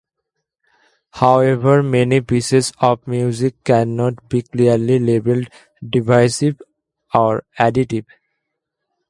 [1.11, 5.47] However, many pieces of music cannot be clearly labeled
[5.87, 6.59] divisive
[7.13, 8.05] or additive.